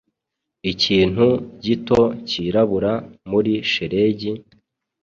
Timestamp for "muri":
3.29-3.53